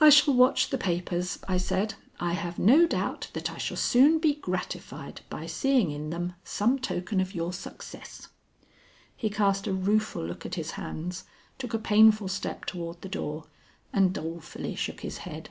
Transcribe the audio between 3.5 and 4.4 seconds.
I shall soon be